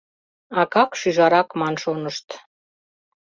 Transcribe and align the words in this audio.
Акак-шӱжарак 0.61 1.49
ман 1.59 1.75
шонышт. 1.83 2.27